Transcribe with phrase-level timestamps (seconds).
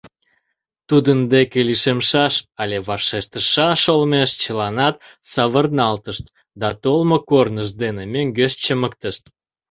[0.89, 4.95] Тудын деке лишемшаш але вашештышаш олмеш, чыланат
[5.31, 6.25] савырналтышт
[6.61, 9.23] да толмо корнышт дене мӧҥгеш чымыктышт.